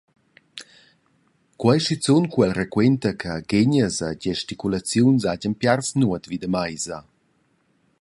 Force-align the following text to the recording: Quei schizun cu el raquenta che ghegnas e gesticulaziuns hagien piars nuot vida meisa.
Quei 1.61 1.75
schizun 1.83 2.23
cu 2.31 2.39
el 2.47 2.53
raquenta 2.59 3.09
che 3.21 3.33
ghegnas 3.49 3.97
e 4.07 4.09
gesticulaziuns 4.23 5.21
hagien 5.31 5.55
piars 5.61 5.87
nuot 5.99 6.23
vida 6.31 6.49
meisa. 6.55 6.99